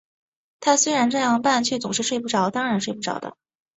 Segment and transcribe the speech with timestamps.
[0.59, 3.37] 他虽然照样办，却总是睡不着，当然睡不着的